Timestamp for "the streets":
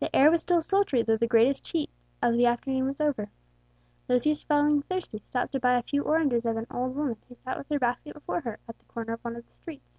9.46-9.96